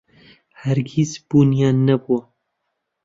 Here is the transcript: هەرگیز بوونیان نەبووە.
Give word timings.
هەرگیز 0.61 1.11
بوونیان 1.27 1.77
نەبووە. 1.87 2.19